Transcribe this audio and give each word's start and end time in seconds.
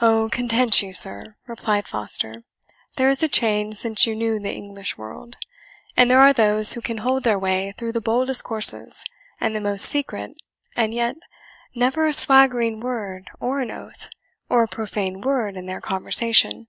"Oh, 0.00 0.30
content 0.32 0.80
you, 0.80 0.94
sir," 0.94 1.36
replied 1.46 1.86
Foster, 1.86 2.44
"there 2.96 3.10
is 3.10 3.22
a 3.22 3.28
change 3.28 3.74
since 3.74 4.06
you 4.06 4.16
knew 4.16 4.38
the 4.40 4.50
English 4.50 4.96
world; 4.96 5.36
and 5.94 6.10
there 6.10 6.20
are 6.22 6.32
those 6.32 6.72
who 6.72 6.80
can 6.80 6.96
hold 7.04 7.22
their 7.22 7.38
way 7.38 7.72
through 7.76 7.92
the 7.92 8.00
boldest 8.00 8.44
courses, 8.44 9.04
and 9.38 9.54
the 9.54 9.60
most 9.60 9.84
secret, 9.84 10.32
and 10.74 10.94
yet 10.94 11.16
never 11.74 12.06
a 12.06 12.14
swaggering 12.14 12.80
word, 12.80 13.28
or 13.40 13.60
an 13.60 13.70
oath, 13.70 14.08
or 14.48 14.62
a 14.62 14.68
profane 14.68 15.20
word 15.20 15.54
in 15.54 15.66
their 15.66 15.82
conversation." 15.82 16.68